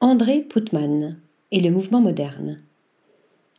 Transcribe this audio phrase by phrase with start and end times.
[0.00, 1.16] André Putman
[1.50, 2.58] et le mouvement moderne.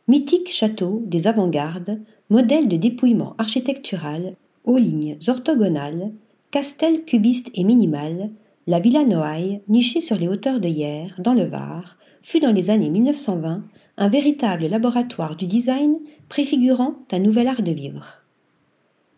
[0.08, 6.12] Mythique château des avant-gardes, modèle de dépouillement architectural aux lignes orthogonales,
[6.50, 8.30] castel cubiste et minimal,
[8.66, 12.70] la Villa Noailles, nichée sur les hauteurs de Hyères, dans le Var, fut dans les
[12.70, 13.62] années 1920
[13.98, 15.98] un véritable laboratoire du design
[16.30, 18.22] préfigurant un nouvel art de vivre.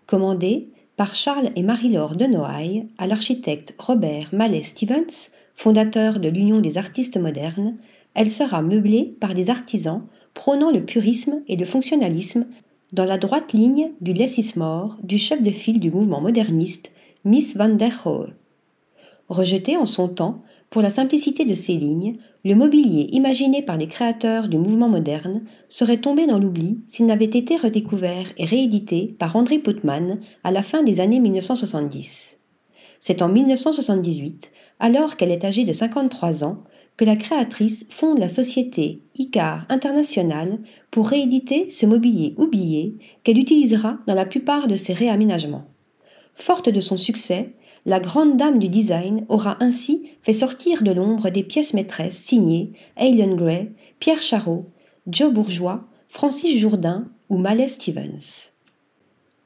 [0.07, 5.30] Commandé par Charles et Marie-Laure de Noailles à l'architecte Robert Mallet Stevens,
[5.63, 7.77] fondateur de l'Union des artistes modernes,
[8.15, 10.03] elle sera meublée par des artisans
[10.34, 12.47] prônant le purisme et le fonctionnalisme
[12.93, 14.65] dans la droite ligne du laissisme
[15.05, 16.91] du chef de file du mouvement moderniste,
[17.25, 18.30] Miss van der Rohe.
[19.29, 23.87] Rejeté en son temps pour la simplicité de ses lignes, le mobilier imaginé par les
[23.87, 29.37] créateurs du mouvement moderne serait tombé dans l'oubli s'il n'avait été redécouvert et réédité par
[29.37, 32.39] André Putman à la fin des années 1970.
[32.98, 34.51] C'est en 1978
[34.82, 36.59] alors qu'elle est âgée de 53 ans,
[36.96, 40.58] que la créatrice fonde la société ICAR International
[40.91, 45.64] pour rééditer ce mobilier oublié qu'elle utilisera dans la plupart de ses réaménagements.
[46.34, 47.55] Forte de son succès,
[47.86, 52.72] la grande dame du design aura ainsi fait sortir de l'ombre des pièces maîtresses signées
[52.96, 54.67] Aileen Gray, Pierre Charot,
[55.06, 58.50] Joe Bourgeois, Francis Jourdain ou Mallet Stevens.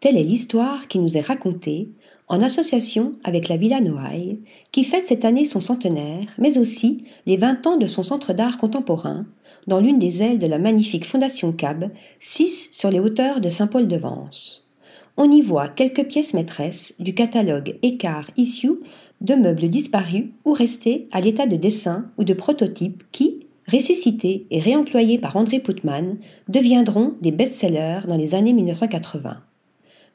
[0.00, 1.90] Telle est l'histoire qui nous est racontée
[2.28, 4.40] en association avec la Villa Noailles,
[4.72, 8.58] qui fête cette année son centenaire, mais aussi les 20 ans de son centre d'art
[8.58, 9.26] contemporain,
[9.66, 14.68] dans l'une des ailes de la magnifique Fondation Cab, 6 sur les hauteurs de Saint-Paul-de-Vence.
[15.16, 18.80] On y voit quelques pièces maîtresses du catalogue Écart Issue
[19.22, 24.60] de meubles disparus ou restés à l'état de dessin ou de prototype qui, ressuscités et
[24.60, 26.18] réemployés par André Putman,
[26.48, 29.45] deviendront des best-sellers dans les années 1980.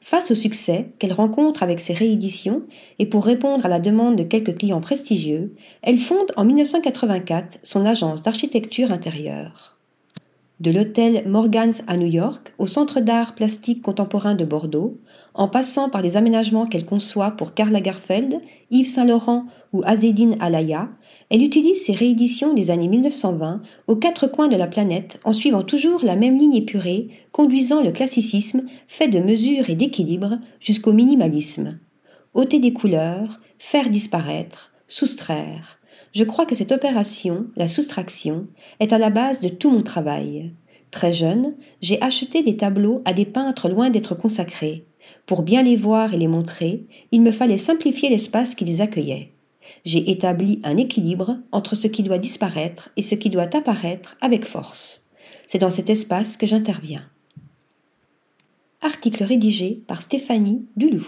[0.04, 2.62] Face au succès qu'elle rencontre avec ses rééditions
[2.98, 7.86] et pour répondre à la demande de quelques clients prestigieux, elle fonde en 1984 son
[7.86, 9.78] agence d'architecture intérieure.
[10.58, 14.98] De l'hôtel Morgans à New York au Centre d'art plastique contemporain de Bordeaux,
[15.34, 18.40] en passant par les aménagements qu'elle conçoit pour Karl Lagerfeld,
[18.72, 20.88] Yves Saint-Laurent ou Azedine Alaya,
[21.32, 25.62] elle utilise ses rééditions des années 1920 aux quatre coins de la planète en suivant
[25.62, 31.78] toujours la même ligne épurée, conduisant le classicisme fait de mesures et d'équilibre jusqu'au minimalisme.
[32.34, 35.78] ôter des couleurs, faire disparaître, soustraire.
[36.14, 38.46] Je crois que cette opération, la soustraction,
[38.78, 40.52] est à la base de tout mon travail.
[40.90, 44.84] Très jeune, j'ai acheté des tableaux à des peintres loin d'être consacrés.
[45.24, 49.32] Pour bien les voir et les montrer, il me fallait simplifier l'espace qui les accueillait
[49.84, 54.44] j'ai établi un équilibre entre ce qui doit disparaître et ce qui doit apparaître avec
[54.44, 55.06] force.
[55.46, 57.04] C'est dans cet espace que j'interviens.
[58.80, 61.06] Article rédigé par Stéphanie Dulou.